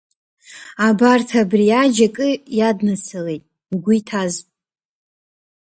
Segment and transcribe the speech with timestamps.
[0.87, 4.33] Абарҭ абри аџь акы иаднацалеит, угәы иҭаз!